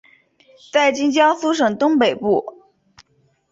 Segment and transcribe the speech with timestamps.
[0.73, 2.63] 在今江苏省东北部。